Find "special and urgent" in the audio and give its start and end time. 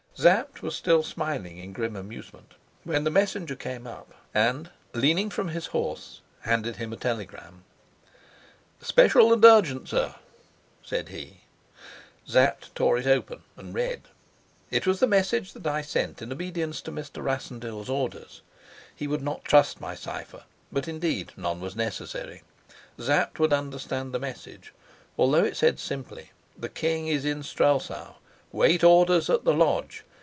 8.81-9.89